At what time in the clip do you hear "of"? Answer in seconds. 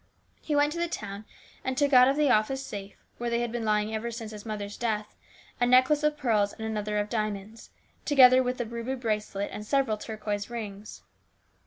2.07-2.15, 6.01-6.17, 6.97-7.07